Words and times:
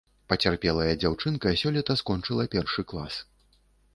Пацярпелая 0.31 0.93
дзяўчынка 1.01 1.51
сёлета 1.63 1.95
скончыла 2.01 2.47
першы 2.53 2.87
клас. 2.93 3.21